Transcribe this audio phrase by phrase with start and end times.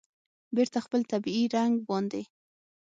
[0.55, 2.23] بېرته خپل طبیعي رنګ باندې